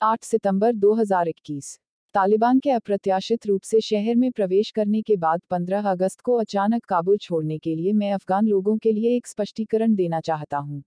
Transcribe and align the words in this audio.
8 0.00 0.24
सितंबर 0.24 0.72
2021 0.72 1.68
तालिबान 2.14 2.58
के 2.58 2.70
अप्रत्याशित 2.70 3.46
रूप 3.46 3.62
से 3.62 3.80
शहर 3.80 4.16
में 4.16 4.30
प्रवेश 4.32 4.70
करने 4.70 5.00
के 5.02 5.16
बाद 5.16 5.40
15 5.50 5.86
अगस्त 5.86 6.20
को 6.20 6.34
अचानक 6.34 6.84
काबुल 6.84 7.16
छोड़ने 7.16 7.58
के 7.58 7.74
लिए 7.74 7.92
मैं 7.92 8.12
अफगान 8.12 8.46
लोगों 8.46 8.76
के 8.78 8.92
लिए 8.92 9.16
एक 9.16 9.26
स्पष्टीकरण 9.26 9.94
देना 9.94 10.20
चाहता 10.20 10.58
हूँ। 10.58 10.82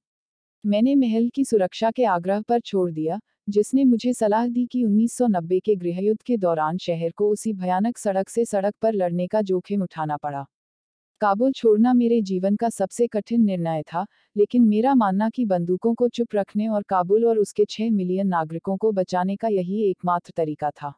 मैंने 0.64 0.96
महल 0.96 1.30
की 1.30 1.46
सुरक्षा 1.46 1.92
के 1.92 2.06
आग्रह 2.06 2.42
पर 2.42 2.60
छोड़ 2.60 2.92
दिया, 2.92 3.20
जिसने 3.50 3.84
मुझे 3.84 4.14
सलाह 4.14 4.48
दी 4.48 4.66
कि 4.66 4.84
1990 4.84 5.60
के 5.60 5.76
गृहयुद्ध 5.76 6.22
के 6.22 6.38
दौरान 6.38 6.78
शहर 6.78 7.12
को 7.12 7.30
उसी 7.30 7.54
भयानक 7.54 7.98
सड़क 7.98 8.30
से 8.30 8.46
सड़क 8.46 8.76
पर 8.82 8.94
लड़ने 8.94 9.28
का 9.28 9.42
जोखिम 9.42 9.84
उठाना 9.84 10.18
पड़ा 10.18 10.46
काबुल 11.22 11.52
छोड़ना 11.52 11.94
मेरे 11.94 12.22
जीवन 12.22 12.56
का 12.56 12.70
सबसे 12.70 13.08
कठिन 13.08 13.42
निर्णय 13.42 13.82
था, 13.82 14.06
लेकिन 14.36 14.64
मेरा 14.64 14.94
मानना 14.96 15.30
कि 15.30 15.46
बंदूकों 15.46 15.94
को 15.94 16.08
चुप 16.08 16.36
रखने 16.36 16.68
और 16.68 16.84
काबुल 16.84 17.26
और 17.26 17.38
उसके 17.38 17.66
छह 17.66 17.90
मिलियन 17.92 18.28
नागरिकों 18.28 18.76
को 18.78 18.92
बचाने 18.92 19.36
का 19.36 19.48
यही 19.48 19.82
एकमात्र 19.84 20.34
तरीका 20.36 20.70
था। 20.70 20.94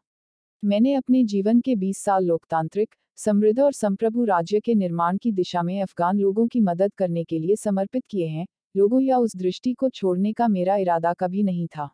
मैंने 0.64 0.94
अपने 0.94 1.24
जीवन 1.24 1.62
के 1.62 1.76
20 1.76 1.98
साल 1.98 2.26
लोकतांत्रिक, 2.26 2.90
समृद्ध 3.18 3.60
और 3.60 3.74
संप्रभु 3.74 4.26
राज्य 4.26 4.60
के 4.60 4.76
निर्माण 4.76 5.18
की 5.18 5.32
दिशा 5.32 5.64
में 5.64 5.82
अफगान 5.82 6.20
लोगों 6.20 6.48
की 6.48 6.60
मदद 6.60 6.94
करने 6.94 7.24
के 7.24 7.40
लिए 7.40 7.56
समर्पित 7.56 8.04
किए 8.10 8.28
हैं, 8.28 8.46
लोगों 8.78 9.02
या 9.02 9.18
उस 9.18 9.36
दृष्टि 9.36 9.74
को 9.74 9.90
छोड़ने 9.90 10.34
का 10.34 10.48
मेरा 10.48 10.76
इरादा 10.76 11.14
कभी 11.14 11.44
नहीं 11.44 11.68
था। 11.68 11.90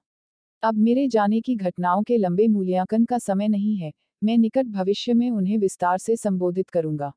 अब 0.64 0.78
मेरे 0.78 1.08
जाने 1.08 1.40
की 1.42 1.56
घटनाओं 1.56 2.04
के 2.04 2.18
लंबे 2.18 2.48
मूल्यांकन 2.48 3.06
का 3.06 3.18
समय 3.18 3.48
नहीं 3.48 3.76
है, 3.78 3.92
मैं 4.24 4.38
निकट 4.38 4.66
भविष्य 4.66 5.14
में 5.14 5.30
उन्हें 5.32 5.58
विस्तार 5.58 5.98
से 5.98 6.16
संबोधित 6.16 6.70
करूँगा। 6.70 7.14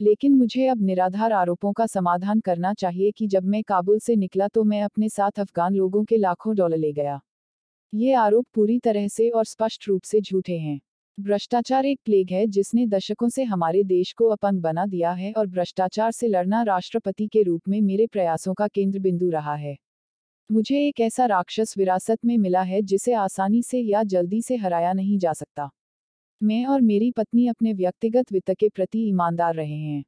लेकिन 0.00 0.34
मुझे 0.34 0.66
अब 0.68 0.82
निराधार 0.82 1.32
आरोपों 1.32 1.72
का 1.72 1.86
समाधान 1.86 2.40
करना 2.40 2.72
चाहिए 2.74 3.10
कि 3.10 3.26
जब 3.26 3.44
मैं 3.44 3.62
काबुल 3.62 3.98
से 3.98 4.16
निकला 4.16 4.48
तो 4.48 4.64
मैं 4.64 4.82
अपने 4.82 5.08
साथ 5.08 5.40
अफगान 5.40 5.74
लोगों 5.74 6.04
के 6.04 6.16
लाखों 6.16 6.54
डॉलर 6.56 6.76
ले 6.76 6.92
गया। 6.92 7.20
ये 7.92 8.14
आरोप 8.14 8.46
पूरी 8.54 8.78
तरह 8.78 9.08
से 9.08 9.28
और 9.30 9.44
स्पष्ट 9.44 9.88
रूप 9.88 10.02
से 10.02 10.20
झूठे 10.20 10.58
हैं। 10.58 10.80
भ्रष्टाचार 11.18 11.86
एक 11.86 12.00
प्लेग 12.04 12.30
है 12.30 12.46
जिसने 12.46 12.86
दशकों 12.86 13.28
से 13.28 13.44
हमारे 13.44 13.82
देश 13.82 14.12
को 14.12 14.28
अपंग 14.28 14.60
बना 14.60 14.86
दिया 14.86 15.12
है 15.12 15.32
और 15.32 15.46
भ्रष्टाचार 15.46 16.10
से 16.12 16.28
लड़ना 16.28 16.62
राष्ट्रपति 16.62 17.26
के 17.26 17.42
रूप 17.42 17.68
में 17.68 17.80
मेरे 17.80 18.06
प्रयासों 18.06 18.54
का 18.54 18.68
केंद्र 18.68 18.98
बिंदु 18.98 19.30
रहा 19.30 19.54
है। 19.54 19.76
मुझे 20.50 20.86
एक 20.88 21.00
ऐसा 21.00 21.26
राक्षस 21.26 21.74
विरासत 21.78 22.18
में 22.24 22.36
मिला 22.38 22.62
है 22.62 22.82
जिसे 22.82 23.12
आसानी 23.12 23.62
से 23.62 23.80
या 23.80 24.02
जल्दी 24.02 24.42
से 24.42 24.56
हराया 24.56 24.92
नहीं 24.92 25.18
जा 25.18 25.32
सकता। 25.32 25.70
मैं 26.40 26.64
और 26.66 26.80
मेरी 26.80 27.10
पत्नी 27.10 27.46
अपने 27.48 27.72
व्यक्तिगत 27.72 28.32
वित्त 28.32 28.50
के 28.50 28.68
प्रति 28.68 28.98
ईमानदार 29.08 29.54
रहे 29.54 29.76
हैं। 29.76 30.04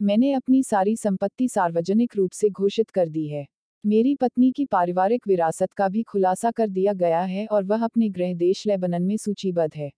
मैंने 0.00 0.32
अपनी 0.32 0.62
सारी 0.62 0.96
संपत्ति 0.96 1.48
सार्वजनिक 1.48 2.16
रूप 2.16 2.30
से 2.32 2.48
घोषित 2.50 2.90
कर 2.90 3.08
दी 3.08 3.26
है। 3.28 3.46
मेरी 3.84 4.14
पत्नी 4.14 4.50
की 4.52 4.64
पारिवारिक 4.64 5.28
विरासत 5.28 5.72
का 5.72 5.88
भी 5.88 6.02
खुलासा 6.02 6.50
कर 6.50 6.68
दिया 6.68 6.92
गया 6.92 7.20
है 7.20 7.46
और 7.46 7.64
वह 7.64 7.84
अपने 7.84 8.08
गृह 8.08 8.34
देश 8.34 8.66
लेबनन 8.66 9.02
में 9.02 9.16
सूचीबद्ध 9.16 9.74
है। 9.74 9.90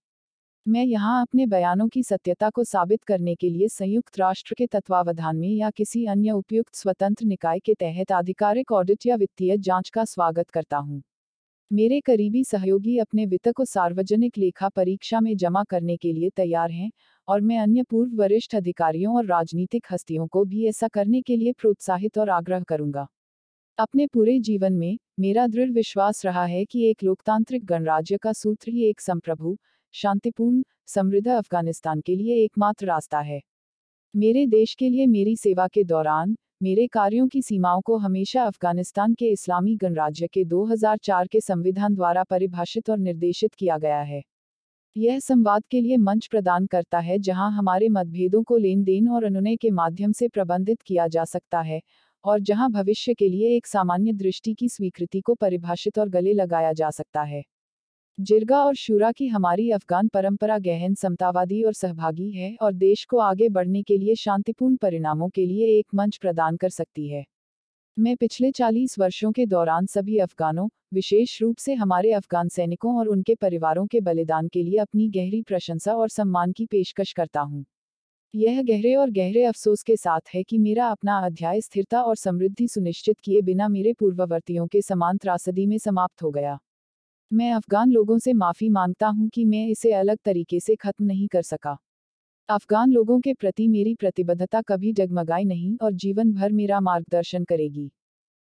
मैं 0.67 0.85
यहाँ 0.85 1.23
अपने 1.23 1.47
बयानों 1.47 1.89
की 1.89 2.03
सत्यता 2.03 2.51
को 2.51 2.65
साबित 2.65 3.05
करने 3.05 3.35
के 3.35 3.49
लिए 3.49 3.69
संयुक्त 3.69 4.19
राष्ट्र 4.19 4.55
के 4.59 4.67
तत्वावधान 4.67 5.37
में 5.37 5.49
या 5.49 5.71
किसी 5.71 6.07
अन्य 6.07 6.31
उपयुक्त 6.31 6.75
स्वतंत्र 6.75 7.27
निकाय 7.27 7.59
के 7.59 7.75
तहत 7.75 8.13
आधिकारिक 8.13 8.73
ऑडिट 8.73 9.07
या 9.07 9.17
वित्तीय 9.17 9.57
जाँच 9.59 9.91
का 9.91 10.05
स्वागत 10.05 10.51
करता 10.51 10.77
हूँ। 10.77 11.03
मेरे 11.71 12.01
करीबी 12.01 12.43
सहयोगी 12.45 12.97
अपने 12.99 13.25
वित्त 13.27 13.49
को 13.49 13.65
सार्वजनिक 13.65 14.39
लेखा 14.39 14.69
परीक्षा 14.69 15.21
में 15.21 15.37
जमा 15.37 15.63
करने 15.65 15.97
के 15.97 16.13
लिए 16.13 16.31
तैयार 16.31 16.71
हैं 16.71 16.91
और 17.29 17.41
मैं 17.41 17.59
अन्य 17.59 17.83
पूर्व 17.83 18.17
वरिष्ठ 18.17 18.55
अधिकारियों 18.55 19.15
और 19.17 19.27
राजनीतिक 19.27 19.87
हस्तियों 19.91 20.27
को 20.27 20.45
भी 20.45 20.67
ऐसा 20.67 20.89
करने 20.89 21.21
के 21.23 21.37
लिए 21.37 21.53
प्रोत्साहित 21.53 22.19
और 22.19 22.31
आग्रह 22.31 22.63
करूँगा। 22.63 23.07
अपने 23.79 24.07
पूरे 24.07 24.39
जीवन 24.41 24.73
में 24.73 24.99
मेरा 25.21 25.47
दृढ़ 25.47 25.71
विश्वास 25.71 26.25
रहा 26.27 26.45
है 26.45 26.65
कि 26.65 26.85
एक 26.91 27.05
लोकतांत्रिक 27.05 27.65
गणराज्य 27.65 28.17
का 28.17 28.33
सूत्र 28.33 28.71
ही 28.71 28.85
एक 28.85 29.01
संप्रभु, 29.01 29.57
शांतिपूर्ण, 29.95 30.63
समृद्ध 30.87 31.29
अफ़गानिस्तान 31.29 32.01
के 32.01 32.17
लिए 32.17 32.45
एकमात्र 32.45 32.87
रास्ता 32.87 33.21
है। 33.21 33.41
मेरे 34.15 34.47
देश 34.47 34.75
के 34.75 34.89
लिए 34.89 35.07
मेरी 35.07 35.37
सेवा 35.37 35.69
के 35.69 35.85
दौरान 35.85 36.37
मेरे 36.61 36.87
कार्यों 36.87 37.27
की 37.29 37.41
सीमाओं 37.43 37.81
को 37.81 37.97
हमेशा 37.97 38.43
अफ़गानिस्तान 38.43 39.13
के 39.15 39.27
इस्लामी 39.27 39.75
गणराज्य 39.77 40.27
के 40.27 40.45
2004 40.45 41.27
के 41.27 41.41
संविधान 41.41 41.95
द्वारा 41.95 42.23
परिभाषित 42.25 42.91
और 42.91 42.99
निर्देशित 42.99 43.55
किया 43.55 43.79
गया 43.79 44.01
है। 44.01 44.23
यह 44.97 45.19
संवाद 45.21 45.63
के 45.71 45.81
लिए 45.81 45.97
मंच 45.99 46.27
प्रदान 46.27 46.67
करता 46.67 46.99
है 46.99 47.19
जहाँ 47.19 47.51
हमारे 47.53 47.89
मतभेदों 47.89 48.43
को 48.43 48.57
लेन 48.57 48.85
देन 48.85 49.09
और 49.09 49.25
अनुनय 49.25 49.57
के 49.57 49.71
माध्यम 49.71 50.13
से 50.13 50.29
प्रबंधित 50.29 50.83
किया 50.83 51.07
जा 51.09 51.25
सकता 51.25 51.61
है, 51.61 51.81
और 52.25 52.41
जहाँ 52.41 52.71
भविष्य 52.71 53.15
के 53.15 53.29
लिए 53.29 53.57
एक 53.57 53.67
सामान्य 53.67 54.13
दृष्टि 54.15 54.55
की 54.55 54.69
स्वीकृति 54.69 55.21
को 55.21 55.35
परिभाषित 55.35 55.99
और 55.99 56.09
गले 56.09 56.33
लगाया 56.35 56.73
जा 56.73 56.91
सकता 56.91 57.23
है। 57.23 57.43
जिरगा 58.21 58.65
और 58.65 58.75
शूरा 58.75 59.13
की 59.13 59.27
हमारी 59.27 59.71
अफगान 59.71 60.09
परंपरा 60.09 60.59
गहन, 60.59 60.95
समतावादी 60.95 61.63
और 61.63 61.73
सहभागी 61.73 62.31
है 62.31 62.57
और 62.63 62.73
देश 62.73 63.05
को 63.05 63.19
आगे 63.19 63.49
बढ़ने 63.49 63.83
के 63.83 63.97
लिए 63.99 64.15
शांतिपूर्ण 64.15 64.77
परिणामों 64.77 65.29
के 65.29 65.47
लिए 65.47 65.79
एक 65.79 65.87
मंच 65.95 66.17
प्रदान 66.17 66.57
कर 66.57 66.69
सकती 66.69 67.09
है। 67.09 67.25
मैं 67.99 68.17
पिछले 68.17 68.51
40 68.51 68.99
वर्षों 68.99 69.33
के 69.33 69.47
दौरान 69.47 69.87
सभी 69.87 70.19
अफगानों, 70.19 70.69
विशेष 70.95 71.43
रूप 71.43 71.57
से 71.57 71.75
हमारे 71.75 72.13
अफगान 72.13 72.49
सैनिकों 72.49 72.99
और 72.99 73.09
उनके 73.09 73.35
परिवारों 73.35 73.87
के 73.87 74.01
बलिदान 74.01 74.49
के 74.49 74.63
लिए 74.63 74.79
अपनी 74.79 75.09
गहरी 75.09 75.43
प्रशंसा 75.43 75.95
और 75.95 76.09
सम्मान 76.09 76.53
की 76.53 76.67
पेशकश 76.67 77.13
करता 77.13 77.41
हूँ। 77.41 77.65
यह 78.35 78.63
गहरे 78.63 78.95
और 78.95 79.11
गहरे 79.11 79.45
अफसोस 79.45 79.83
के 79.83 79.97
साथ 79.97 80.35
है 80.35 80.43
कि 80.43 80.59
मेरा 80.59 80.87
अपना 80.87 81.19
अध्याय 81.19 81.61
स्थिरता 81.61 82.03
और 82.03 82.17
समृद्धि 82.17 82.69
सुनिश्चित 82.69 83.21
किए 83.21 83.43
बिना 83.43 83.69
मेरे 83.69 83.93
पूर्ववर्तियों 83.93 84.67
के 84.67 84.83
समान 84.83 85.19
त्रासदी 85.19 85.67
में 85.67 85.79
समाप्त 85.79 86.23
हो 86.23 86.31
गया। 86.31 86.59
मैं 87.31 87.51
अफगान 87.53 87.91
लोगों 87.91 88.19
से 88.19 88.33
माफ़ी 88.33 88.69
माँगता 88.69 89.09
हूँ 89.09 89.29
कि 89.29 89.45
मैं 89.45 89.67
इसे 89.69 89.93
अलग 89.93 90.19
तरीके 90.25 90.59
से 90.61 90.75
खत्म 90.77 91.05
नहीं 91.05 91.27
कर 91.29 91.43
सका। 91.43 91.77
अफगान 92.49 92.93
लोगों 92.93 93.19
के 93.21 93.35
प्रति 93.35 93.67
मेरी 93.69 93.95
प्रतिबद्धता 93.95 94.61
कभी 94.63 94.93
डगमगाई 94.93 95.45
नहीं 95.45 95.77
और 95.83 95.93
जीवन 95.93 96.33
भर 96.33 96.53
मेरा 96.53 96.81
मार्गदर्शन 96.81 97.45
करेगी। 97.45 97.91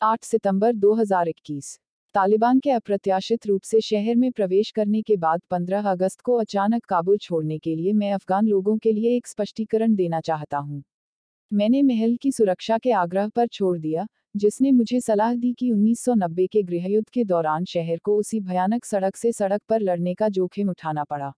8 0.02 0.24
सितंबर 0.24 0.74
2021 0.74 1.74
तालिबान 2.16 2.60
के 2.60 2.72
अप्रत्याशित 2.72 3.48
रूप 3.48 3.62
से 3.62 3.82
शहर 3.82 4.16
में 4.16 4.32
प्रवेश 4.32 4.72
करने 4.72 5.02
के 5.02 5.18
बाद 5.18 5.42
15 5.52 5.90
अगस्त 5.92 6.22
को 6.22 6.36
अचानक 6.36 6.86
काबुल 6.86 7.18
छोड़ने 7.18 7.58
के 7.58 7.76
लिए 7.76 7.94
मैं 7.94 8.12
अफगान 8.14 8.48
लोगों 8.48 8.78
के 8.78 8.92
लिए 8.92 9.16
एक 9.18 9.28
स्पष्टीकरण 9.28 9.96
देना 9.96 10.22
चाहता 10.22 10.58
हूँ। 10.58 10.84
मैंने 11.52 11.82
महल 11.84 12.16
की 12.16 12.32
सुरक्षा 12.32 12.78
के 12.78 12.92
आग्रह 12.92 13.28
पर 13.28 13.48
छोड़ 13.48 13.78
दिया 13.78 14.08
जिसने 14.36 14.72
मुझे 14.72 15.00
सलाह 15.02 15.36
दी 15.36 15.54
कि 15.54 15.72
1990 15.72 16.48
के 16.48 16.64
गृहयुद्ध 16.64 17.10
के 17.10 17.24
दौरान 17.24 17.66
शहर 17.66 17.98
को 17.98 18.18
उसी 18.18 18.40
भयानक 18.40 18.86
सड़क 18.86 19.16
से 19.16 19.32
सड़क 19.32 19.62
पर 19.70 19.82
लड़ने 19.82 20.14
का 20.14 20.30
जोखिम 20.30 20.70
उठाना 20.70 21.04
पड़ा। 21.04 21.32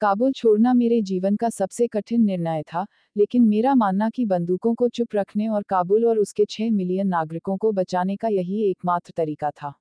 काबुल 0.00 0.32
छोड़ना 0.32 0.74
मेरे 0.74 1.02
जीवन 1.02 1.36
का 1.36 1.48
सबसे 1.50 1.86
कठिन 1.86 2.22
निर्णय 2.22 2.62
था, 2.62 2.86
लेकिन 3.16 3.42
मेरा 3.42 3.74
मानना 3.74 4.10
कि 4.10 4.24
बंदूकों 4.24 4.74
को 4.74 4.88
चुप 4.88 5.14
रखने 5.14 5.48
और 5.48 5.62
काबुल 5.62 6.06
और 6.06 6.18
उसके 6.18 6.44
छह 6.44 6.70
मिलियन 6.70 7.06
नागरिकों 7.06 7.56
को 7.56 7.72
बचाने 7.72 8.16
का 8.16 8.28
यही 8.28 8.62
एकमात्र 8.70 9.12
तरीका 9.16 9.50
था। 9.50 9.72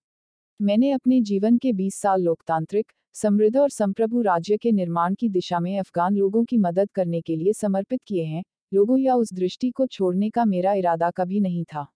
मैंने 0.62 0.92
अपने 0.92 1.22
जीवन 1.22 1.58
के 1.58 1.74
20 1.74 1.96
साल 1.96 2.22
लोकतांत्रिक, 2.22 2.92
समृद्ध 3.14 3.58
और 3.58 3.70
संप्रभु 3.70 4.22
राज्य 4.22 4.58
के 4.58 4.72
निर्माण 4.72 5.16
की 5.16 5.30
दिशा 5.30 5.60
में 5.60 5.80
अफगान 5.80 6.16
लोगों 6.16 6.44
की 6.44 6.58
मदद 6.58 6.92
करने 6.92 7.22
के 7.22 7.36
लिए 7.36 7.54
समर्पित 7.54 8.02
किए 8.08 8.24
हैं, 8.24 8.44
लोगों 8.74 8.98
या 9.00 9.16
उस 9.16 9.34
दृष्टि 9.34 9.72
को 9.72 9.88
छोड़ने 9.88 10.30
का 10.30 10.46
मेरा 10.46 10.74
इरादा 10.74 11.10
कभी 11.10 11.40
नहीं 11.40 11.64
था। 11.64 11.88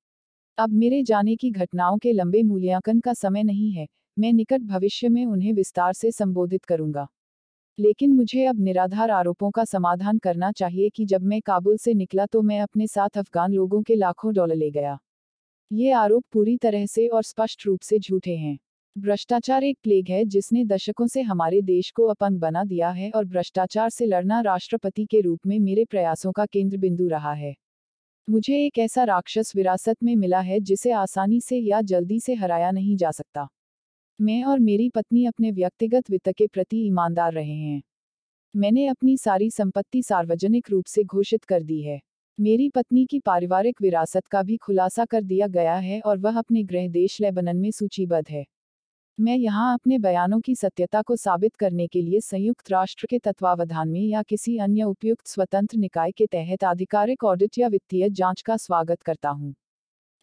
अब 0.58 0.70
मेरे 0.70 1.02
जाने 1.04 1.36
की 1.36 1.50
घटनाओं 1.52 1.98
के 1.98 2.12
लंबे 2.14 2.42
मूल्यांकन 2.44 3.00
का 3.00 3.14
समय 3.14 3.44
नहीं 3.44 3.72
है, 3.72 3.88
मैं 4.18 4.32
निकट 4.34 4.62
भविष्य 4.62 5.10
में 5.10 5.26
उन्हें 5.26 5.54
विस्तार 5.54 5.94
से 5.94 6.12
संबोधित 6.12 6.66
करूँगा। 6.66 7.08
लेकिन 7.80 8.14
मुझे 8.14 8.46
अब 8.46 8.60
निराधार 8.60 9.12
आरोपों 9.12 9.50
का 9.52 9.64
समाधान 9.66 10.18
करना 10.18 10.52
चाहिए 10.52 10.90
कि 10.90 11.06
जब 11.06 11.22
मैं 11.22 11.42
काबुल 11.42 11.78
से 11.78 11.94
निकला 11.94 12.26
तो 12.26 12.42
मैं 12.42 12.60
अपने 12.62 12.88
साथ 12.88 13.18
अफगान 13.18 13.54
लोगों 13.54 13.82
के 13.82 13.96
लाखों 13.96 14.34
डॉलर 14.34 14.56
ले 14.56 14.70
गया। 14.72 14.98
ये 15.72 15.92
आरोप 15.92 16.24
पूरी 16.34 16.58
तरह 16.58 16.86
से 16.86 17.08
और 17.08 17.24
स्पष्ट 17.24 17.66
रूप 17.66 17.82
से 17.82 18.00
झूठे 18.00 18.36
हैं। 18.36 18.58
भ्रष्टाचार 18.96 19.64
एक 19.64 19.78
प्लेग 19.84 20.10
है 20.10 20.24
जिसने 20.26 20.66
दशकों 20.66 21.08
से 21.08 21.22
हमारे 21.22 21.62
देश 21.62 21.92
को 21.92 22.06
अपंग 22.06 22.40
बना 22.40 22.64
दिया 22.64 22.90
है 22.90 23.12
और 23.12 23.26
भ्रष्टाचार 23.26 23.90
से 23.90 24.06
लड़ना 24.06 24.42
राष्ट्रपति 24.42 25.06
के 25.06 25.22
रूप 25.22 25.48
में 25.48 25.60
मेरे 25.60 25.86
प्रयासों 25.86 26.32
का 26.32 26.46
केंद्र 26.46 26.78
बिंदु 26.78 27.08
रहा 27.08 27.34
है। 27.34 27.56
मुझे 28.28 28.58
एक 28.66 28.78
ऐसा 28.80 29.04
राक्षस 29.04 29.52
विरासत 29.56 29.98
में 30.04 30.16
मिला 30.16 30.40
है 30.40 30.60
जिसे 30.60 30.92
आसानी 30.92 31.42
से 31.42 31.58
या 31.58 31.82
जल्दी 31.82 32.20
से 32.20 32.34
हराया 32.34 32.72
नहीं 32.72 32.96
जा 32.98 33.12
सकता। 33.12 33.48
मैं 34.20 34.44
और 34.44 34.60
मेरी 34.60 34.90
पत्नी 34.90 35.26
अपने 35.26 35.52
व्यक्तिगत 35.52 36.10
वित्त 36.10 36.30
के 36.30 36.48
प्रति 36.48 36.78
ईमानदार 36.88 37.34
रहे 37.34 37.54
हैं। 37.54 37.82
मैंने 38.56 38.88
अपनी 38.88 39.18
सारी 39.18 39.50
संपत्ति 39.50 40.04
सार्वजनिक 40.04 40.70
रूप 40.70 40.86
से 40.86 41.04
घोषित 41.04 41.44
कर 41.44 41.64
दी 41.64 41.82
है। 41.82 42.00
मेरी 42.40 42.70
पत्नी 42.70 43.06
की 43.06 43.20
पारिवारिक 43.20 43.82
विरासत 43.82 44.28
का 44.28 44.44
भी 44.44 44.58
खुलासा 44.58 45.06
कर 45.06 45.24
दिया 45.24 45.48
गया 45.48 45.76
है 45.76 46.00
और 46.02 46.18
वह 46.18 46.38
अपने 46.38 46.64
गृह 46.64 46.88
देश 46.88 47.22
लेबनन 47.22 47.58
में 47.58 47.72
सूचीबद्ध 47.72 48.30
है। 48.30 48.46
मैं 49.20 49.36
यहाँ 49.38 49.74
अपने 49.74 49.98
बयानों 50.00 50.40
की 50.40 50.54
सत्यता 50.56 51.02
को 51.02 51.16
साबित 51.16 51.56
करने 51.56 51.86
के 51.88 52.02
लिए 52.02 52.20
संयुक्त 52.20 52.72
राष्ट्र 52.72 53.08
के 53.10 53.18
तत्वावधान 53.20 53.90
में 53.90 54.00
या 54.02 54.22
किसी 54.24 54.58
अन्य 54.58 54.84
उपयुक्त 54.84 55.28
स्वतंत्र 55.28 55.78
निकाय 55.78 56.12
के 56.12 56.26
तहत 56.26 56.64
आधिकारिक 56.64 57.24
ऑडिट 57.24 57.58
या 57.58 57.68
वित्तीय 57.68 58.10
जाँच 58.10 58.42
का 58.42 58.58
स्वागत 58.58 59.02
करता 59.02 59.30
हूँ। 59.30 59.54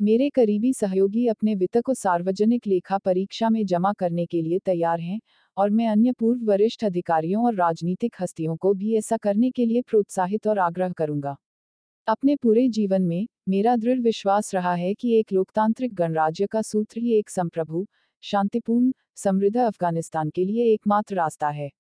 मेरे 0.01 0.29
करीबी 0.31 0.73
सहयोगी 0.73 1.27
अपने 1.27 1.55
वित्त 1.55 1.79
को 1.79 1.95
सार्वजनिक 1.95 2.67
लेखा 2.67 2.99
परीक्षा 2.99 3.51
में 3.51 3.65
जमा 3.67 3.93
करने 3.93 4.27
के 4.27 4.43
लिए 4.43 4.59
तैयार 4.59 5.01
हैं 5.01 5.21
और 5.57 5.71
मैं 5.71 5.89
अन्य 5.89 6.13
पूर्व 6.13 6.45
वरिष्ठ 6.45 6.85
अधिकारियों 6.85 7.45
और 7.45 7.55
राजनीतिक 7.55 8.17
हस्तियों 8.21 8.57
को 8.57 8.75
भी 8.75 8.97
ऐसा 8.97 9.17
करने 9.17 9.51
के 9.51 9.67
लिए 9.67 9.83
प्रोत्साहित 9.83 10.47
और 10.47 10.59
आग्रह 10.59 10.93
करूँगा। 10.93 11.37
अपने 12.09 12.37
पूरे 12.37 12.69
जीवन 12.69 13.03
में 13.03 13.27
मेरा 13.49 13.77
दृढ़ 13.77 14.01
विश्वास 14.01 14.55
रहा 14.55 14.75
है 14.75 14.93
कि 14.95 15.19
एक 15.19 15.33
लोकतांत्रिक 15.33 15.95
गणराज्य 15.95 16.47
का 16.47 16.63
सूत्र 16.63 17.01
ही 17.01 17.15
एक 17.15 17.31
संप्रभु 17.31 17.87
शांतिपूर्ण, 18.23 18.93
समृद्ध 19.17 19.57
अफ़गानिस्तान 19.57 20.31
के 20.31 20.45
लिए 20.45 20.73
एकमात्र 20.73 21.15
रास्ता 21.15 21.49
है। 21.49 21.71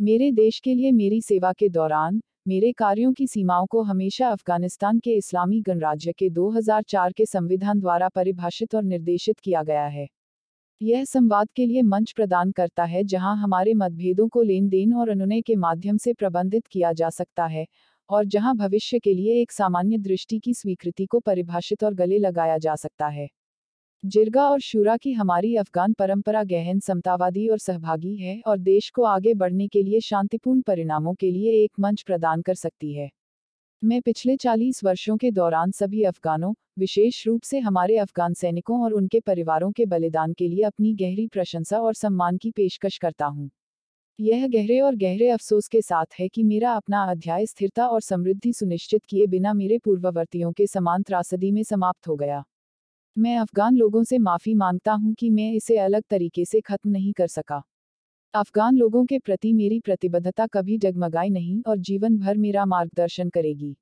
मेरे 0.00 0.32
देश 0.32 0.58
के 0.58 0.74
लिए 0.74 0.92
मेरी 0.92 1.20
सेवा 1.20 1.52
के 1.52 1.68
दौरान, 1.68 2.20
मेरे 2.48 2.72
कार्यों 2.72 3.12
की 3.12 3.26
सीमाओं 3.26 3.66
को 3.66 3.82
हमेशा 3.82 4.28
अफ़गानिस्तान 4.28 4.98
के 4.98 5.16
इस्लामी 5.16 5.60
गणराज्य 5.60 6.12
के 6.12 6.30
2004 6.30 7.12
के 7.12 7.26
संविधान 7.26 7.80
द्वारा 7.80 8.08
परिभाषित 8.08 8.74
और 8.74 8.82
निर्देशित 8.82 9.38
किया 9.38 9.62
गया 9.62 9.86
है। 9.86 10.08
यह 10.82 11.04
संवाद 11.04 11.48
के 11.56 11.66
लिए 11.66 11.82
मंच 11.82 12.12
प्रदान 12.12 12.50
करता 12.52 12.84
है 12.84 13.04
जहाँ 13.04 13.36
हमारे 13.36 13.74
मतभेदों 13.74 14.28
को 14.28 14.42
लेन 14.42 14.68
देन 14.68 14.94
और 14.94 15.08
अनुनय 15.08 15.40
के 15.40 15.56
माध्यम 15.56 15.96
से 15.96 16.12
प्रबंधित 16.12 16.66
किया 16.66 16.92
जा 16.92 17.10
सकता 17.10 17.46
है, 17.46 17.66
और 18.10 18.24
जहाँ 18.24 18.56
भविष्य 18.56 18.98
के 18.98 19.14
लिए 19.14 19.40
एक 19.42 19.52
सामान्य 19.52 19.98
दृष्टि 19.98 20.38
की 20.38 20.54
स्वीकृति 20.54 21.06
को 21.06 21.20
परिभाषित 21.20 21.84
और 21.84 21.94
गले 21.94 22.18
लगाया 22.18 22.58
जा 22.58 22.74
सकता 22.74 23.06
है। 23.06 23.28
जिरगा 24.04 24.42
और 24.50 24.60
शूरा 24.60 24.96
की 24.96 25.12
हमारी 25.12 25.54
अफगान 25.56 25.92
परंपरा 25.92 26.42
गहन, 26.44 26.78
समतावादी 26.80 27.48
और 27.48 27.58
सहभागी 27.58 28.14
है 28.16 28.40
और 28.46 28.58
देश 28.58 28.90
को 28.90 29.02
आगे 29.02 29.34
बढ़ने 29.34 29.66
के 29.68 29.82
लिए 29.82 30.00
शांतिपूर्ण 30.00 30.60
परिणामों 30.60 31.14
के 31.14 31.30
लिए 31.30 31.52
एक 31.64 31.72
मंच 31.80 32.02
प्रदान 32.02 32.42
कर 32.42 32.54
सकती 32.54 32.92
है। 32.94 33.10
मैं 33.82 34.00
पिछले 34.02 34.36
40 34.36 34.84
वर्षों 34.84 35.16
के 35.16 35.30
दौरान 35.30 35.70
सभी 35.70 36.02
अफगानों, 36.02 36.54
विशेष 36.78 37.26
रूप 37.26 37.42
से 37.42 37.58
हमारे 37.58 37.96
अफगान 37.96 38.34
सैनिकों 38.34 38.80
और 38.82 38.92
उनके 38.92 39.20
परिवारों 39.20 39.72
के 39.72 39.86
बलिदान 39.86 40.32
के 40.32 40.48
लिए 40.48 40.62
अपनी 40.62 40.94
गहरी 40.94 41.26
प्रशंसा 41.26 41.78
और 41.78 41.94
सम्मान 41.94 42.36
की 42.36 42.50
पेशकश 42.50 42.98
करता 42.98 43.26
हूँ। 43.26 43.50
यह 44.18 44.48
गहरे 44.48 44.80
और 44.80 44.96
गहरे 44.96 45.28
अफसोस 45.28 45.68
के 45.68 45.82
साथ 45.82 46.20
है 46.20 46.28
कि 46.28 46.42
मेरा 46.42 46.72
अपना 46.72 47.04
अध्याय 47.04 47.46
स्थिरता 47.46 47.86
और 47.86 48.00
समृद्धि 48.00 48.52
सुनिश्चित 48.52 49.04
किए 49.04 49.26
बिना 49.26 49.52
मेरे 49.52 49.78
पूर्ववर्तियों 49.78 50.52
के 50.52 50.66
समान 50.66 51.02
त्रासदी 51.02 51.50
में 51.50 51.62
समाप्त 51.62 52.08
हो 52.08 52.16
गया। 52.16 52.44
मैं 53.16 53.36
अफगान 53.38 53.76
लोगों 53.76 54.02
से 54.04 54.18
माफ़ी 54.18 54.54
माँगता 54.54 54.92
हूँ 54.92 55.12
कि 55.14 55.28
मैं 55.30 55.52
इसे 55.52 55.76
अलग 55.78 56.02
तरीके 56.10 56.44
से 56.44 56.60
खत्म 56.60 56.90
नहीं 56.90 57.12
कर 57.12 57.26
सका। 57.26 57.62
अफगान 58.34 58.76
लोगों 58.76 59.04
के 59.06 59.18
प्रति 59.18 59.52
मेरी 59.52 59.78
प्रतिबद्धता 59.80 60.46
कभी 60.46 60.76
डगमगाई 60.78 61.30
नहीं 61.30 61.60
और 61.66 61.78
जीवन 61.78 62.18
भर 62.18 62.36
मेरा 62.36 62.64
मार्गदर्शन 62.64 63.28
करेगी। 63.28 63.74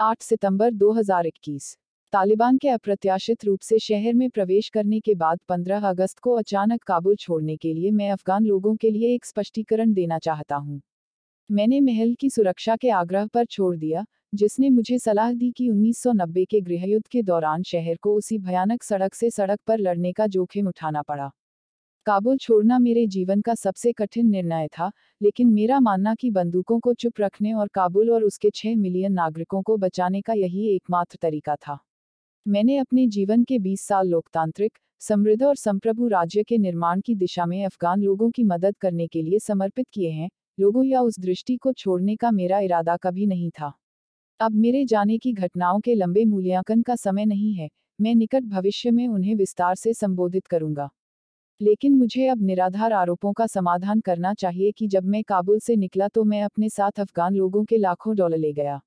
8 0.00 0.22
सितंबर 0.22 0.70
2021 0.72 1.72
तालिबान 2.12 2.58
के 2.58 2.68
अप्रत्याशित 2.68 3.44
रूप 3.44 3.60
से 3.60 3.78
शहर 3.78 4.14
में 4.14 4.28
प्रवेश 4.30 4.68
करने 4.68 5.00
के 5.00 5.14
बाद 5.14 5.38
15 5.48 5.88
अगस्त 5.88 6.18
को 6.18 6.34
अचानक 6.34 6.82
काबुल 6.82 7.16
छोड़ने 7.16 7.56
के 7.56 7.72
लिए 7.74 7.90
मैं 7.90 8.10
अफगान 8.10 8.44
लोगों 8.44 8.74
के 8.76 8.90
लिए 8.90 9.14
एक 9.14 9.24
स्पष्टीकरण 9.24 9.92
देना 9.92 10.18
चाहता 10.18 10.56
हूँ। 10.56 10.80
मैंने 11.50 11.80
महल 11.80 12.14
की 12.14 12.30
सुरक्षा 12.30 12.76
के 12.76 12.90
आग्रह 12.90 13.26
पर 13.26 13.44
छोड़ 13.44 13.76
दिया 13.76 14.04
जिसने 14.36 14.70
मुझे 14.70 14.98
सलाह 14.98 15.32
दी 15.32 15.50
कि 15.50 15.68
1990 15.70 16.44
के 16.44 16.60
गृहयुद्ध 16.60 17.06
के 17.06 17.22
दौरान 17.22 17.62
शहर 17.62 17.96
को 17.96 18.14
उसी 18.14 18.38
भयानक 18.38 18.82
सड़क 18.82 19.14
से 19.14 19.30
सड़क 19.30 19.60
पर 19.66 19.78
लड़ने 19.78 20.12
का 20.12 20.26
जोखिम 20.26 20.68
उठाना 20.68 21.02
पड़ा। 21.02 21.30
काबुल 22.06 22.36
छोड़ना 22.36 22.78
मेरे 22.78 23.06
जीवन 23.06 23.40
का 23.40 23.54
सबसे 23.54 23.92
कठिन 23.92 24.28
निर्णय 24.28 24.68
था, 24.68 24.90
लेकिन 25.22 25.48
मेरा 25.48 25.80
मानना 25.80 26.14
कि 26.14 26.30
बंदूकों 26.30 26.78
को 26.78 26.94
चुप 26.94 27.20
रखने 27.20 27.52
और 27.52 27.68
काबुल 27.68 28.10
और 28.10 28.24
उसके 28.24 28.50
छह 28.50 28.76
मिलियन 28.76 29.12
नागरिकों 29.12 29.62
को 29.62 29.76
बचाने 29.76 30.20
का 30.20 30.32
यही 30.32 30.68
एकमात्र 30.68 31.18
तरीका 31.22 31.56
था। 31.56 31.78
मैंने 32.48 32.76
अपने 32.76 33.06
जीवन 33.06 33.44
के 33.44 33.58
20 33.58 33.80
साल 33.80 34.08
लोकतांत्रिक, 34.08 34.78
समृद्ध 35.00 35.42
और 35.42 35.56
संप्रभु 35.56 36.08
राज्य 36.08 36.42
के 36.42 36.58
निर्माण 36.58 37.00
की 37.00 37.14
दिशा 37.14 37.46
में 37.46 37.64
अफगान 37.64 38.02
लोगों 38.02 38.30
की 38.30 38.44
मदद 38.44 38.76
करने 38.76 39.06
के 39.06 39.22
लिए 39.22 39.38
समर्पित 39.38 39.86
किए 39.92 40.10
हैं, 40.10 40.30
लोगों 40.60 40.84
या 40.84 41.00
उस 41.00 41.20
दृष्टि 41.20 41.56
को 41.56 41.72
छोड़ने 41.72 42.16
का 42.16 42.30
मेरा 42.30 42.58
इरादा 42.58 42.96
कभी 42.96 43.26
नहीं 43.26 43.50
था। 43.50 43.72
अब 44.40 44.52
मेरे 44.52 44.84
जाने 44.84 45.16
की 45.18 45.32
घटनाओं 45.32 45.80
के 45.80 45.94
लंबे 45.94 46.24
मूल्यांकन 46.24 46.82
का 46.82 46.96
समय 46.96 47.24
नहीं 47.24 47.52
है, 47.54 47.68
मैं 47.98 48.14
निकट 48.14 48.44
भविष्य 48.44 48.90
में 48.90 49.06
उन्हें 49.08 49.34
विस्तार 49.34 49.74
से 49.74 49.94
संबोधित 49.94 50.46
करूँगा। 50.46 50.88
लेकिन 51.60 51.94
मुझे 51.94 52.26
अब 52.28 52.42
निराधार 52.42 52.92
आरोपों 52.92 53.32
का 53.32 53.46
समाधान 53.46 54.00
करना 54.00 54.34
चाहिए 54.34 54.72
कि 54.72 54.88
जब 54.88 55.04
मैं 55.04 55.22
काबुल 55.24 55.58
से 55.58 55.76
निकला 55.76 56.08
तो 56.08 56.24
मैं 56.24 56.42
अपने 56.42 56.68
साथ 56.68 57.00
अफगान 57.00 57.34
लोगों 57.34 57.64
के 57.64 57.76
लाखों 57.76 58.16
डॉलर 58.16 58.36
ले 58.36 58.52
गया। 58.52 58.80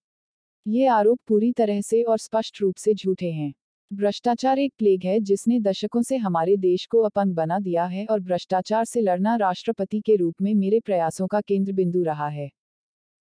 ये 0.65 0.87
आरोप 0.87 1.19
पूरी 1.27 1.51
तरह 1.51 1.81
से 1.81 2.03
और 2.03 2.17
स्पष्ट 2.17 2.61
रूप 2.61 2.75
से 2.75 2.93
झूठे 2.93 3.31
हैं। 3.31 3.53
भ्रष्टाचार 3.91 4.59
एक 4.59 4.73
प्लेग 4.77 5.05
है 5.05 5.19
जिसने 5.19 5.59
दशकों 5.59 6.01
से 6.01 6.17
हमारे 6.17 6.57
देश 6.57 6.85
को 6.85 7.01
अपंग 7.01 7.35
बना 7.35 7.59
दिया 7.59 7.85
है 7.85 8.05
और 8.05 8.19
भ्रष्टाचार 8.19 8.85
से 8.85 9.01
लड़ना 9.01 9.35
राष्ट्रपति 9.35 10.01
के 10.01 10.15
रूप 10.15 10.41
में 10.41 10.53
मेरे 10.55 10.79
प्रयासों 10.79 11.27
का 11.27 11.41
केंद्र 11.41 11.73
बिंदु 11.73 12.03
रहा 12.03 12.27
है। 12.27 12.49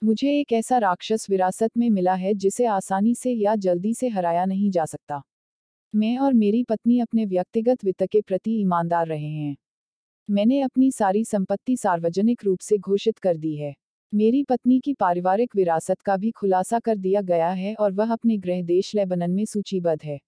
मुझे 0.02 0.30
एक 0.40 0.52
ऐसा 0.52 0.78
राक्षस 0.78 1.26
विरासत 1.30 1.70
में 1.76 1.90
मिला 1.90 2.14
है 2.14 2.34
जिसे 2.34 2.64
आसानी 2.66 3.14
से 3.14 3.32
या 3.32 3.54
जल्दी 3.56 3.94
से 3.94 4.08
हराया 4.08 4.44
नहीं 4.44 4.70
जा 4.70 4.84
सकता। 4.84 5.22
मैं 5.94 6.18
और 6.18 6.34
मेरी 6.34 6.64
पत्नी 6.64 7.00
अपने 7.00 7.24
व्यक्तिगत 7.24 7.84
वित्त 7.84 8.04
के 8.12 8.20
प्रति 8.20 8.60
ईमानदार 8.60 9.06
रहे 9.06 9.28
हैं। 9.28 9.56
मैंने 10.28 10.60
अपनी 10.60 10.90
सारी 10.92 11.24
संपत्ति 11.24 11.76
सार्वजनिक 11.76 12.44
रूप 12.44 12.60
से 12.60 12.78
घोषित 12.78 13.18
कर 13.18 13.36
दी 13.36 13.56
है। 13.56 13.74
मेरी 14.12 14.44
पत्नी 14.44 14.80
की 14.80 14.94
पारिवारिक 14.94 15.56
विरासत 15.56 16.00
का 16.00 16.16
भी 16.16 16.30
खुलासा 16.30 16.78
कर 16.78 16.96
दिया 16.96 17.20
गया 17.22 17.50
है 17.50 17.74
और 17.74 17.92
वह 17.92 18.12
अपने 18.12 18.38
गृह 18.38 18.62
देश 18.62 18.94
लेबनन 18.94 19.30
में 19.30 19.44
सूचीबद्ध 19.44 20.02
है। 20.04 20.18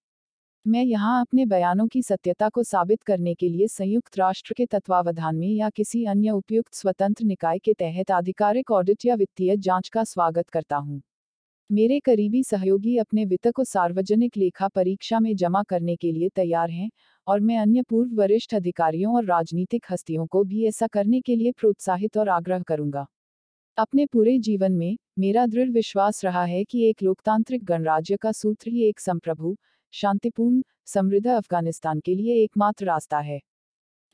मैं 0.65 0.83
यहाँ 0.83 1.21
अपने 1.21 1.45
बयानों 1.45 1.87
की 1.87 2.01
सत्यता 2.01 2.47
को 2.49 2.63
साबित 2.63 3.01
करने 3.03 3.33
के 3.33 3.47
लिए 3.49 3.67
संयुक्त 3.67 4.17
राष्ट्र 4.17 4.53
के 4.53 4.65
तत्वावधान 4.65 5.35
में 5.35 5.47
या 5.47 5.69
किसी 5.69 6.03
अन्य 6.05 6.29
उपयुक्त 6.29 6.73
स्वतंत्र 6.73 7.25
निकाय 7.25 7.59
के 7.59 7.73
तहत 7.73 8.11
आधिकारिक 8.11 8.71
ऑडिट 8.71 9.05
या 9.05 9.15
वित्तीय 9.15 9.55
जाँच 9.57 9.89
का 9.89 10.03
स्वागत 10.03 10.49
करता 10.49 10.75
हूँ। 10.75 11.01
मेरे 11.69 11.99
करीबी 11.99 12.43
सहयोगी 12.43 12.97
अपने 12.97 13.25
वित्त 13.25 13.47
को 13.47 13.63
सार्वजनिक 13.63 14.37
लेखा 14.37 14.67
परीक्षा 14.67 15.19
में 15.19 15.35
जमा 15.35 15.63
करने 15.63 15.95
के 15.95 16.11
लिए 16.11 16.29
तैयार 16.29 16.69
हैं 16.69 16.89
और 17.27 17.39
मैं 17.39 17.57
अन्य 17.57 17.81
पूर्व 17.81 18.21
वरिष्ठ 18.21 18.55
अधिकारियों 18.55 19.15
और 19.15 19.25
राजनीतिक 19.25 19.85
हस्तियों 19.91 20.25
को 20.25 20.43
भी 20.43 20.67
ऐसा 20.67 20.87
करने 20.87 21.21
के 21.21 21.35
लिए 21.35 21.51
प्रोत्साहित 21.51 22.17
और 22.17 22.29
आग्रह 22.29 22.61
करूँगा। 22.61 23.05
अपने 23.77 24.05
पूरे 24.05 24.37
जीवन 24.39 24.71
में 24.71 24.97
मेरा 25.19 25.45
दृढ़ 25.45 25.69
विश्वास 25.69 26.23
रहा 26.25 26.43
है 26.45 26.63
कि 26.63 26.89
एक 26.89 27.03
लोकतांत्रिक 27.03 27.63
गणराज्य 27.63 28.17
का 28.17 28.31
सूत्र 28.31 28.69
ही 28.69 28.83
एक 28.83 28.99
संप्रभु 28.99 29.55
शांतिपूर्ण, 29.91 30.61
समृद्ध 30.85 31.27
अफ़गानिस्तान 31.27 31.99
के 31.99 32.15
लिए 32.15 32.43
एकमात्र 32.43 32.85
रास्ता 32.85 33.19
है। 33.19 33.39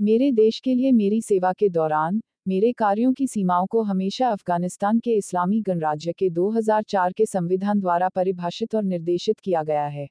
मेरे 0.02 0.32
देश 0.32 0.60
के 0.60 0.76
लिए 0.76 0.92
मेरी 0.92 1.22
सेवा 1.22 1.54
के 1.54 1.70
दौरान, 1.70 2.22
मेरे 2.48 2.72
कार्यों 2.72 3.14
की 3.14 3.28
सीमाओं 3.28 3.66
को 3.66 3.82
हमेशा 3.82 4.30
अफ़गानिस्तान 4.30 5.00
के 5.00 5.18
इस्लामी 5.18 5.62
गणराज्य 5.62 6.12
के 6.12 6.30
2004 6.30 7.12
के 7.12 7.26
संविधान 7.26 7.80
द्वारा 7.80 8.10
परिभाषित 8.10 8.76
और 8.76 8.84
निर्देशित 8.84 9.40
किया 9.40 9.64
गया 9.64 9.86
है। 9.86 10.08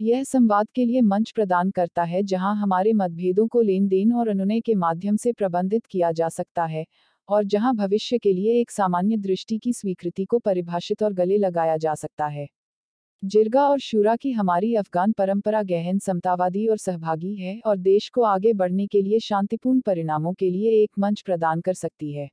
यह 0.00 0.24
संवाद 0.24 0.66
के 0.74 0.84
लिए 0.84 1.00
मंच 1.00 1.30
प्रदान 1.30 1.70
करता 1.70 2.02
है 2.02 2.22
जहाँ 2.22 2.56
हमारे 2.56 2.92
मतभेदों 2.92 3.46
को 3.48 3.60
लेन 3.60 3.88
देन 3.88 4.12
और 4.12 4.28
अनुनय 4.28 4.60
के 4.60 4.74
माध्यम 4.74 5.16
से 5.16 5.32
प्रबंधित 5.32 5.86
किया 5.86 6.12
जा 6.12 6.28
सकता 6.28 6.64
है, 6.64 6.84
और 7.28 7.44
जहाँ 7.44 7.74
भविष्य 7.74 8.18
के 8.18 8.32
लिए 8.32 8.60
एक 8.60 8.70
सामान्य 8.70 9.16
दृष्टि 9.16 9.58
की 9.58 9.72
स्वीकृति 9.72 10.24
को 10.24 10.38
परिभाषित 10.38 11.02
और 11.02 11.12
गले 11.12 11.38
लगाया 11.38 11.76
जा 11.76 11.94
सकता 11.94 12.26
है। 12.26 12.48
जिरगा 13.22 13.62
और 13.68 13.78
शूरा 13.78 14.16
की 14.16 14.30
हमारी 14.32 14.74
अफगान 14.74 15.12
परंपरा 15.12 15.62
गहन, 15.62 15.98
समतावादी 15.98 16.66
और 16.66 16.76
सहभागी 16.76 17.34
है 17.34 17.60
और 17.66 17.78
देश 17.78 18.08
को 18.08 18.22
आगे 18.22 18.52
बढ़ने 18.52 18.86
के 18.86 19.02
लिए 19.02 19.18
शांतिपूर्ण 19.18 19.80
परिणामों 19.80 20.32
के 20.32 20.50
लिए 20.50 20.82
एक 20.82 20.90
मंच 20.98 21.22
प्रदान 21.22 21.60
कर 21.60 21.74
सकती 21.74 22.12
है। 22.12 22.28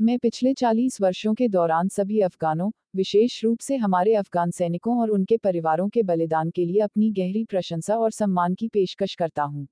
मैं 0.00 0.18
पिछले 0.18 0.54
40 0.54 1.00
वर्षों 1.00 1.34
के 1.34 1.48
दौरान 1.48 1.88
सभी 1.88 2.20
अफगानों, 2.20 2.70
विशेष 2.96 3.44
रूप 3.44 3.60
से 3.60 3.76
हमारे 3.76 4.14
अफगान 4.14 4.50
सैनिकों 4.50 4.98
और 5.00 5.10
उनके 5.10 5.36
परिवारों 5.36 5.88
के 5.88 6.02
बलिदान 6.02 6.50
के 6.50 6.64
लिए 6.64 6.80
अपनी 6.80 7.10
गहरी 7.10 7.44
प्रशंसा 7.44 7.96
और 7.96 8.10
सम्मान 8.10 8.54
की 8.54 8.68
पेशकश 8.68 9.14
करता 9.14 9.42
हूँ। 9.42 9.66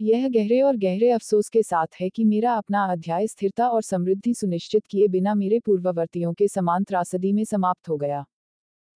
यह 0.00 0.28
गहरे 0.28 0.60
और 0.60 0.76
गहरे 0.76 1.10
अफसोस 1.10 1.48
के 1.48 1.62
साथ 1.62 2.00
है 2.00 2.08
कि 2.08 2.24
मेरा 2.24 2.54
अपना 2.54 2.84
अध्याय 2.84 3.26
स्थिरता 3.26 3.68
और 3.68 3.82
समृद्धि 3.82 4.34
सुनिश्चित 4.34 4.86
किए 4.86 5.08
बिना 5.08 5.34
मेरे 5.34 5.58
पूर्ववर्तियों 5.58 6.32
के 6.32 6.48
समान 6.48 6.84
त्रासदी 6.84 7.32
में 7.32 7.44
समाप्त 7.44 7.88
हो 7.88 7.96
गया। 7.96 8.24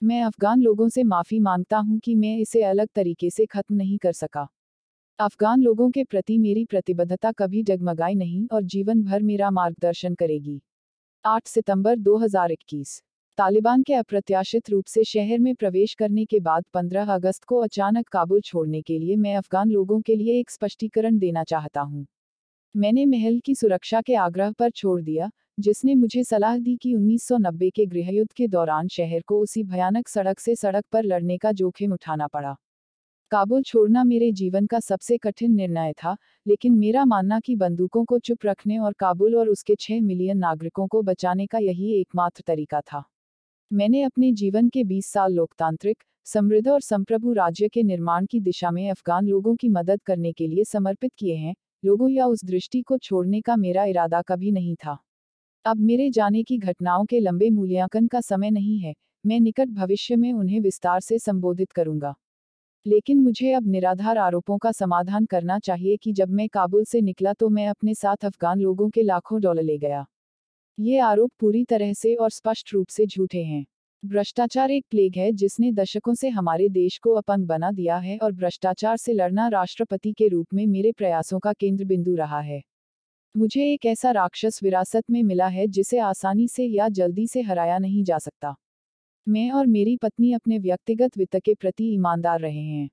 मैं 0.03 0.23
अफगान 0.23 0.61
लोगों 0.61 0.89
से 0.89 1.03
माफ़ी 1.03 1.39
माँगता 1.41 1.79
हूँ 1.79 1.99
कि 1.99 2.15
मैं 2.15 2.37
इसे 2.39 2.63
अलग 2.63 2.89
तरीके 2.95 3.31
से 3.31 3.45
खत्म 3.47 3.75
नहीं 3.75 3.99
कर 3.99 4.13
सका। 4.13 4.47
अफगान 5.19 5.63
लोगों 5.63 5.91
के 5.91 6.05
प्रति 6.05 6.39
मेरी 6.39 6.65
प्रतिबद्धता 6.65 7.33
कभी 7.33 7.63
डगमगाई 7.63 8.15
नहीं 8.15 8.47
और 8.53 8.63
जीवन 8.63 9.03
भर 9.03 9.23
मेरा 9.23 9.51
मार्गदर्शन 9.51 10.15
करेगी। 10.15 10.61
8 11.25 11.47
सितंबर 11.47 11.97
2021 11.99 13.03
तालिबान 13.39 13.83
के 13.83 13.95
अप्रत्याशित 13.95 14.71
रूप 14.71 14.87
से 14.87 15.05
शहर 15.05 15.39
में 15.39 15.55
प्रवेश 15.55 15.95
करने 15.95 16.25
के 16.25 16.41
बाद 16.41 16.65
15 16.75 17.15
अगस्त 17.15 17.45
को 17.45 17.61
अचानक 17.61 18.09
काबुल 18.09 18.41
छोड़ने 18.41 18.83
के 18.83 18.99
लिए 18.99 19.17
मैं 19.17 19.37
अफगान 19.37 19.71
लोगों 19.71 20.01
के 20.01 20.17
लिए 20.17 20.39
एक 20.41 20.51
स्पष्टीकरण 20.51 21.19
देना 21.19 21.45
चाहता 21.45 21.81
हूँ। 21.81 22.07
मैंने 22.75 23.07
महल 23.07 23.39
की 23.39 23.55
सुरक्षा 23.55 24.01
के 24.01 24.15
आग्रह 24.15 24.53
पर 24.53 24.71
छोड़ 24.71 25.01
दिया 25.03 25.31
जिसने 25.59 25.95
मुझे 25.95 26.25
सलाह 26.25 26.59
दी 26.59 26.77
कि 26.77 26.95
1990 26.95 27.71
के 27.71 27.87
गृहयुद्ध 27.87 28.33
के 28.33 28.49
दौरान 28.49 28.89
शहर 28.89 29.21
को 29.21 29.41
उसी 29.41 29.63
भयानक 29.63 30.09
सड़क 30.09 30.41
से 30.41 30.55
सड़क 30.57 30.85
पर 30.93 31.05
लड़ने 31.05 31.39
का 31.39 31.53
जोखिम 31.53 31.93
उठाना 31.93 32.27
पड़ा। 32.27 32.57
काबुल 33.31 33.63
छोड़ना 33.63 34.05
मेरे 34.05 34.33
जीवन 34.33 34.67
का 34.67 34.81
सबसे 34.81 35.17
कठिन 35.17 35.53
निर्णय 35.53 35.93
था, 35.93 36.17
लेकिन 36.47 36.73
मेरा 36.73 37.05
मानना 37.05 37.41
कि 37.41 37.57
बंदूकों 37.57 38.05
को 38.05 38.19
चुप 38.19 38.47
रखने 38.47 38.79
और 38.79 38.93
काबुल 38.93 39.37
और 39.37 39.49
उसके 39.49 39.75
छह 39.75 40.01
मिलियन 40.01 40.39
नागरिकों 40.39 40.87
को 40.87 41.03
बचाने 41.03 41.47
का 41.47 41.59
यही 41.59 41.93
एकमात्र 42.01 42.43
तरीका 42.47 42.81
था। 42.81 43.05
मैंने 43.73 44.03
अपने 44.03 44.33
जीवन 44.33 44.69
के 44.69 44.85
20 44.85 45.07
साल 45.07 45.35
लोकतांत्रिक, 45.35 46.03
समृद्ध 46.25 46.69
और 46.69 46.81
संप्रभु 46.81 47.33
राज्य 47.33 47.69
के 47.69 47.83
निर्माण 47.83 48.27
की 48.27 48.41
दिशा 48.41 48.71
में 48.71 48.91
अफगान 48.91 49.29
लोगों 49.29 49.57
की 49.57 49.69
मदद 49.69 50.03
करने 50.03 50.33
के 50.33 50.47
लिए 50.47 50.65
समर्पित 50.65 51.13
किए 51.19 51.37
हैं, 51.37 51.55
लोगों 51.85 52.11
या 52.11 52.27
उस 52.27 52.45
दृष्टि 52.45 52.83
को 52.83 52.99
छोड़ने 52.99 53.41
का 53.41 53.57
मेरा 53.57 53.85
इरादा 53.85 54.23
कभी 54.23 54.53
नहीं 54.53 54.75
था। 54.75 54.99
अब 55.65 55.81
मेरे 55.81 56.11
जाने 56.11 56.43
की 56.43 56.57
घटनाओं 56.59 57.05
के 57.05 57.19
लंबे 57.21 57.49
मूल्यांकन 57.51 58.07
का 58.07 58.21
समय 58.21 58.51
नहीं 58.51 58.79
है, 58.79 58.95
मैं 59.25 59.41
निकट 59.41 59.69
भविष्य 59.69 60.17
में 60.17 60.33
उन्हें 60.33 60.61
विस्तार 60.61 61.01
से 61.01 61.19
संबोधित 61.19 61.73
करूँगा। 61.73 62.15
लेकिन 62.87 63.21
मुझे 63.21 63.53
अब 63.53 63.67
निराधार 63.67 64.19
आरोपों 64.19 64.59
का 64.59 64.73
समाधान 64.73 65.27
करना 65.27 65.59
चाहिए 65.59 65.97
कि 65.97 66.13
जब 66.13 66.31
मैं 66.31 66.49
काबुल 66.49 66.85
से 66.85 67.01
निकला 67.01 67.33
तो 67.33 67.49
मैं 67.49 67.69
अपने 67.69 67.95
साथ 67.95 68.25
अफगान 68.25 68.61
लोगों 68.61 68.89
के 68.91 69.03
लाखों 69.03 69.41
डॉलर 69.41 69.63
ले 69.63 69.79
गया। 69.79 70.05
ये 70.79 70.99
आरोप 70.99 71.31
पूरी 71.41 71.65
तरह 71.65 71.93
से 71.93 72.15
और 72.15 72.31
स्पष्ट 72.31 72.75
रूप 72.75 72.89
से 72.89 73.07
झूठे 73.07 73.43
हैं। 73.43 73.65
भ्रष्टाचार 74.03 74.71
एक 74.71 74.85
प्लेग 74.91 75.17
है 75.17 75.33
जिसने 75.33 75.73
दशकों 75.73 76.15
से 76.15 76.29
हमारे 76.29 76.69
देश 76.69 76.99
को 76.99 77.15
अपंग 77.15 77.47
बना 77.47 77.71
दिया 77.71 77.97
है 77.97 78.19
और 78.19 78.33
भ्रष्टाचार 78.33 78.97
से 78.97 79.13
लड़ना 79.13 79.49
राष्ट्रपति 79.49 80.13
के 80.13 80.29
रूप 80.29 80.55
में 80.55 80.67
मेरे 80.67 80.93
प्रयासों 80.93 81.39
का 81.39 81.53
केंद्र 81.53 81.85
बिंदु 81.85 82.15
रहा 82.15 82.41
है। 82.41 82.63
मुझे 83.35 83.65
एक 83.73 83.87
ऐसा 83.87 84.11
राक्षस 84.11 84.61
विरासत 84.63 85.05
में 85.11 85.23
मिला 85.23 85.47
है 85.47 85.67
जिसे 85.67 85.99
आसानी 85.99 86.49
से 86.49 86.65
या 86.65 86.89
जल्दी 86.89 87.27
से 87.27 87.43
हराया 87.43 87.79
नहीं 87.79 88.03
जा 88.05 88.19
सकता। 88.19 88.55
मैं 89.27 89.51
और 89.51 89.67
मेरी 89.67 89.97
पत्नी 89.97 90.33
अपने 90.33 90.59
व्यक्तिगत 90.59 91.19
वित्त 91.19 91.37
के 91.37 91.55
प्रति 91.55 91.85
ईमानदार 91.95 92.41
रहे 92.41 92.61
हैं। 92.61 92.89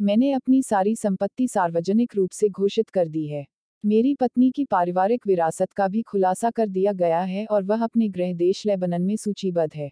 मैंने 0.00 0.32
अपनी 0.32 0.62
सारी 0.62 0.96
संपत्ति 0.96 1.48
सार्वजनिक 1.48 2.16
रूप 2.16 2.30
से 2.30 2.48
घोषित 2.48 2.90
कर 2.90 3.08
दी 3.08 3.26
है। 3.26 3.46
मेरी 3.84 4.14
पत्नी 4.14 4.50
की 4.50 4.64
पारिवारिक 4.64 5.26
विरासत 5.26 5.72
का 5.72 5.88
भी 5.88 6.02
खुलासा 6.02 6.50
कर 6.50 6.68
दिया 6.68 6.92
गया 6.92 7.20
है 7.20 7.46
और 7.46 7.62
वह 7.62 7.84
अपने 7.84 8.08
गृह 8.08 8.34
देश 8.34 8.66
लेबनन 8.66 9.02
में 9.02 9.16
सूचीबद्ध 9.16 9.74
है। 9.74 9.90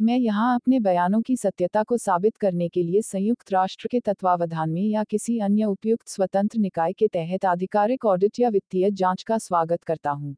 मैं 0.00 0.16
यहाँ 0.18 0.54
अपने 0.54 0.78
बयानों 0.80 1.20
की 1.22 1.36
सत्यता 1.36 1.82
को 1.82 1.96
साबित 1.96 2.36
करने 2.36 2.68
के 2.68 2.82
लिए 2.82 3.00
संयुक्त 3.02 3.52
राष्ट्र 3.52 3.88
के 3.88 4.00
तत्वावधान 4.00 4.70
में 4.70 4.82
या 4.82 5.04
किसी 5.04 5.38
अन्य 5.38 5.64
उपयुक्त 5.64 6.08
स्वतंत्र 6.08 6.58
निकाय 6.58 6.92
के 6.92 7.06
तहत 7.08 7.44
आधिकारिक 7.44 8.04
ऑडिट 8.04 8.40
या 8.40 8.48
वित्तीय 8.48 8.90
जाँच 8.90 9.22
का 9.22 9.38
स्वागत 9.38 9.82
करता 9.84 10.10
हूँ। 10.10 10.34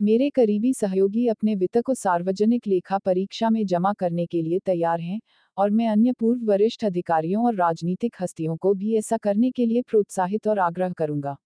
मेरे 0.00 0.28
करीबी 0.30 0.72
सहयोगी 0.74 1.26
अपने 1.28 1.54
वित्त 1.54 1.78
को 1.78 1.94
सार्वजनिक 1.94 2.66
लेखा 2.66 2.98
परीक्षा 2.98 3.50
में 3.50 3.64
जमा 3.66 3.92
करने 3.92 4.26
के 4.26 4.42
लिए 4.42 4.58
तैयार 4.58 5.00
हैं 5.00 5.20
और 5.56 5.70
मैं 5.70 5.88
अन्य 5.88 6.12
पूर्व 6.12 6.44
वरिष्ठ 6.44 6.84
अधिकारियों 6.84 7.44
और 7.44 7.54
राजनीतिक 7.54 8.16
हस्तियों 8.20 8.56
को 8.56 8.74
भी 8.74 8.96
ऐसा 8.98 9.16
करने 9.16 9.50
के 9.50 9.66
लिए 9.66 9.82
प्रोत्साहित 9.82 10.48
और 10.48 10.58
आग्रह 10.58 10.92
करूँगा। 10.92 11.36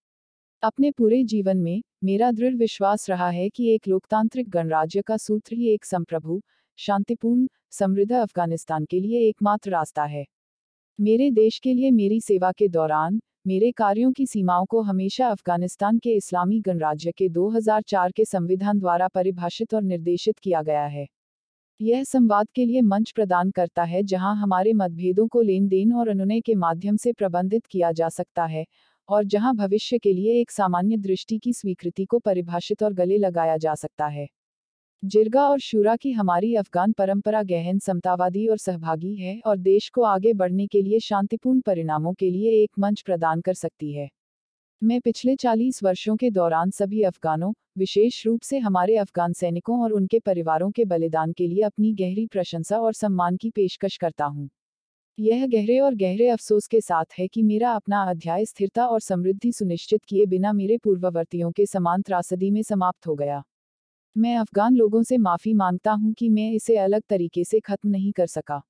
अपने 0.63 0.91
पूरे 0.91 1.23
जीवन 1.23 1.57
में 1.57 1.81
मेरा 2.03 2.31
दृढ़ 2.31 2.55
विश्वास 2.55 3.09
रहा 3.09 3.29
है 3.29 3.49
कि 3.49 3.73
एक 3.75 3.87
लोकतांत्रिक 3.87 4.49
गणराज्य 4.49 5.01
का 5.01 5.17
सूत्र 5.17 5.55
ही 5.55 5.73
एक 5.73 5.85
संप्रभु 5.85 6.41
शांतिपूर्ण, 6.77 7.47
समृद्ध 7.71 8.11
अफ़गानिस्तान 8.11 8.85
के 8.85 8.99
लिए 8.99 9.27
एकमात्र 9.29 9.71
रास्ता 9.71 10.03
है। 10.03 10.25
मेरे 10.99 11.31
देश 11.31 11.59
के 11.59 11.73
लिए 11.73 11.91
मेरी 11.91 12.21
सेवा 12.21 12.51
के 12.51 12.67
दौरान, 12.67 13.19
मेरे 13.47 13.71
कार्यों 13.71 14.11
की 14.11 14.25
सीमाओं 14.25 14.65
को 14.65 14.81
हमेशा 14.81 15.27
अफ़गानिस्तान 15.27 15.97
के 15.97 16.15
इस्लामी 16.15 16.59
गणराज्य 16.59 17.11
के 17.11 17.29
2004 17.29 18.11
के 18.11 18.25
संविधान 18.25 18.79
द्वारा 18.79 19.07
परिभाषित 19.07 19.73
और 19.73 19.81
निर्देशित 19.81 20.39
किया 20.39 20.61
गया 20.61 20.85
है। 20.85 21.07
यह 21.81 22.03
संवाद 22.03 22.47
के 22.55 22.65
लिए 22.65 22.81
मंच 22.81 23.11
प्रदान 23.11 23.51
करता 23.51 23.83
है 23.83 24.03
जहाँ 24.03 24.35
हमारे 24.35 24.73
मतभेदों 24.73 25.27
को 25.27 25.41
लेन 25.41 25.67
देन 25.67 25.93
और 25.93 26.07
अनुनय 26.07 26.41
के 26.41 26.55
माध्यम 26.55 26.97
से 26.97 27.13
प्रबंधित 27.13 27.65
किया 27.65 27.91
जा 27.91 28.09
सकता 28.09 28.45
है, 28.45 28.65
और 29.09 29.23
जहाँ 29.23 29.55
भविष्य 29.55 29.97
के 29.97 30.13
लिए 30.13 30.41
एक 30.41 30.51
सामान्य 30.51 30.97
दृष्टि 30.97 31.37
की 31.37 31.53
स्वीकृति 31.53 32.05
को 32.05 32.19
परिभाषित 32.19 32.83
और 32.83 32.93
गले 32.93 33.17
लगाया 33.17 33.57
जा 33.57 33.75
सकता 33.75 34.07
है। 34.07 34.27
जिरगा 35.03 35.49
और 35.49 35.59
शूरा 35.59 35.95
की 35.95 36.11
हमारी 36.11 36.55
अफगान 36.55 36.91
परंपरा 36.91 37.43
गहन, 37.43 37.79
समतावादी 37.79 38.47
और 38.47 38.57
सहभागी 38.57 39.15
है 39.15 39.39
और 39.45 39.57
देश 39.57 39.89
को 39.89 40.01
आगे 40.01 40.33
बढ़ने 40.33 40.67
के 40.67 40.81
लिए 40.81 40.99
शांतिपूर्ण 40.99 41.61
परिणामों 41.61 42.13
के 42.13 42.29
लिए 42.29 42.51
एक 42.63 42.71
मंच 42.79 43.01
प्रदान 43.01 43.41
कर 43.41 43.53
सकती 43.53 43.93
है। 43.93 44.09
मैं 44.83 45.01
पिछले 45.01 45.35
40 45.35 45.83
वर्षों 45.83 46.15
के 46.15 46.29
दौरान 46.31 46.71
सभी 46.71 47.01
अफगानों, 47.01 47.53
विशेष 47.77 48.25
रूप 48.25 48.41
से 48.41 48.57
हमारे 48.57 48.97
अफगान 48.97 49.33
सैनिकों 49.33 49.81
और 49.83 49.91
उनके 49.91 50.19
परिवारों 50.19 50.71
के 50.71 50.85
बलिदान 50.85 51.33
के 51.33 51.47
लिए 51.47 51.61
अपनी 51.61 51.93
गहरी 51.93 52.25
प्रशंसा 52.27 52.79
और 52.79 52.93
सम्मान 52.93 53.37
की 53.37 53.49
पेशकश 53.49 53.97
करता 53.97 54.25
हूँ। 54.25 54.49
यह 55.19 55.47
गहरे 55.47 55.79
और 55.79 55.95
गहरे 55.95 56.29
अफसोस 56.29 56.67
के 56.67 56.81
साथ 56.81 57.19
है 57.19 57.27
कि 57.27 57.43
मेरा 57.43 57.71
अपना 57.71 58.03
अध्याय 58.03 58.45
स्थिरता 58.45 58.85
और 58.85 58.99
समृद्धि 58.99 59.51
सुनिश्चित 59.51 60.03
किए 60.03 60.25
बिना 60.25 60.53
मेरे 60.53 60.77
पूर्ववर्तियों 60.77 61.51
के 61.51 61.65
समान 61.65 62.01
त्रासदी 62.01 62.51
में 62.51 62.63
समाप्त 62.63 63.07
हो 63.07 63.15
गया। 63.15 63.43
मैं 64.17 64.35
अफगान 64.37 64.75
लोगों 64.75 65.01
से 65.03 65.17
माफ़ी 65.17 65.53
माँगता 65.53 65.91
हूँ 65.91 66.13
कि 66.13 66.29
मैं 66.29 66.51
इसे 66.51 66.77
अलग 66.77 67.01
तरीके 67.09 67.43
से 67.43 67.59
खत्म 67.59 67.89
नहीं 67.89 68.11
कर 68.11 68.27
सका। 68.27 68.61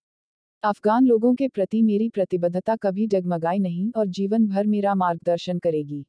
अफगान 0.63 1.05
लोगों 1.05 1.33
के 1.35 1.47
प्रति 1.47 1.81
मेरी 1.81 2.09
प्रतिबद्धता 2.09 2.75
कभी 2.75 3.07
जगमगाई 3.07 3.59
नहीं 3.59 3.91
और 3.95 4.07
जीवन 4.09 4.47
भर 4.47 4.67
मेरा 4.67 4.95
मार्गदर्शन 4.95 5.59
करेगी। 5.59 6.05